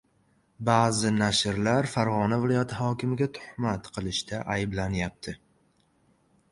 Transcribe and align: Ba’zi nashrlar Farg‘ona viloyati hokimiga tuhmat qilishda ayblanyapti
Ba’zi 0.69 1.11
nashrlar 1.17 1.89
Farg‘ona 1.91 2.39
viloyati 2.47 2.79
hokimiga 2.81 3.29
tuhmat 3.37 3.93
qilishda 3.99 4.43
ayblanyapti 4.57 5.41